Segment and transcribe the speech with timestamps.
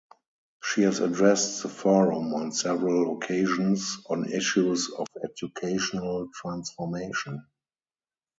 [0.63, 7.45] She has addressed the Forum on several occasions on issues of educational transformation.